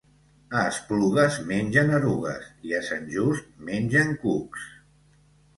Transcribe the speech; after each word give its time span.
A 0.59 0.61
Esplugues 0.69 1.35
mengen 1.51 1.93
erugues 1.97 2.47
i 2.71 2.73
a 2.79 2.81
Sant 2.89 3.05
Just 3.19 3.55
mengen 3.71 4.19
cucs. 4.25 4.69